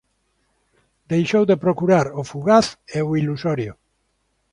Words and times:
Deixou 1.11 1.43
de 1.49 1.59
procurar 1.63 2.05
o 2.19 2.21
fugaz 2.31 2.65
e 2.97 2.99
ilusorio. 3.19 3.73